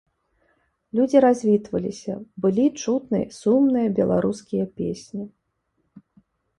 Людзі 0.99 1.17
развітваліся, 1.25 2.13
былі 2.47 2.65
чутны 2.85 3.21
сумныя 3.41 3.87
беларускія 4.03 4.65
песні. 4.83 5.23